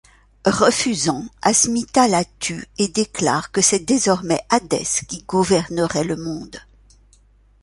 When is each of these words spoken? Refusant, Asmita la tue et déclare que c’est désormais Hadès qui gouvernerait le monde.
Refusant, 0.47 1.25
Asmita 1.43 2.07
la 2.07 2.25
tue 2.25 2.65
et 2.79 2.87
déclare 2.87 3.51
que 3.51 3.61
c’est 3.61 3.85
désormais 3.85 4.41
Hadès 4.49 5.01
qui 5.07 5.21
gouvernerait 5.21 6.05
le 6.05 6.15
monde. 6.15 6.59